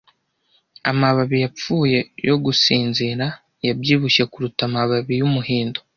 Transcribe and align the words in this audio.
Amababi 0.91 1.37
yapfuye 1.43 1.99
yo 2.27 2.35
gusinzira, 2.43 3.25
yabyibushye 3.67 4.23
kuruta 4.31 4.61
amababi 4.69 5.13
yumuhindo, 5.21 5.79